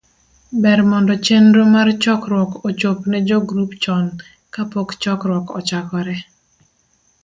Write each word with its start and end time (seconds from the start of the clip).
ber 0.61 0.79
mondo 0.91 1.13
chenro 1.25 1.61
mar 1.73 1.87
chokruok 2.03 2.51
ochop 2.67 2.99
ne 3.11 3.17
jogrup 3.29 3.71
chon 3.83 4.05
kapok 4.53 4.89
chokruok 5.03 5.45
ochakore. 5.59 6.15